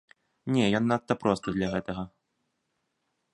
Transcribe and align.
Не, 0.53 0.63
ён 0.77 0.87
надта 0.91 1.17
просты 1.25 1.49
для 1.59 1.67
гэтага. 1.75 2.03